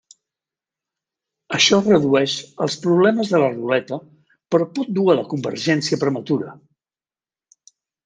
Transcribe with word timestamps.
Això 1.57 1.79
redueix 1.83 2.33
els 2.67 2.79
problemes 2.87 3.35
de 3.35 3.43
la 3.45 3.51
ruleta 3.53 4.01
però 4.55 4.69
pot 4.81 4.93
dur 4.99 5.07
a 5.15 5.21
la 5.23 5.29
convergència 5.37 6.05
prematura. 6.07 6.61